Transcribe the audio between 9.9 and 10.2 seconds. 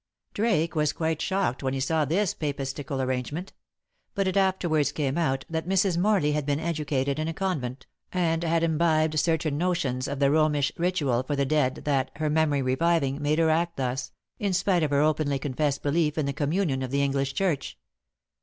of